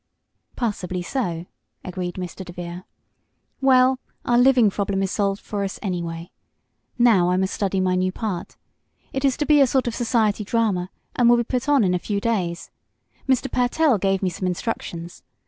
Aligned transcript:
"Passably 0.55 1.03
so," 1.03 1.45
agreed 1.83 2.15
Mr. 2.15 2.43
DeVere. 2.43 2.85
"Well, 3.61 3.99
our 4.25 4.39
living 4.39 4.71
problem 4.71 5.03
is 5.03 5.11
solved 5.11 5.39
for 5.41 5.63
us, 5.63 5.77
anyway. 5.83 6.31
Now 6.97 7.29
I 7.29 7.37
must 7.37 7.53
study 7.53 7.79
my 7.79 7.93
new 7.93 8.11
part. 8.11 8.57
It 9.13 9.23
is 9.23 9.37
to 9.37 9.45
be 9.45 9.61
a 9.61 9.67
sort 9.67 9.85
of 9.85 9.93
society 9.93 10.43
drama, 10.43 10.89
and 11.15 11.29
will 11.29 11.37
be 11.37 11.43
put 11.43 11.69
on 11.69 11.83
in 11.83 11.93
a 11.93 11.99
few 11.99 12.19
days. 12.19 12.71
Mr. 13.29 13.51
Pertell 13.51 13.99
gave 13.99 14.23
me 14.23 14.31
some 14.31 14.47
instructions. 14.47 15.21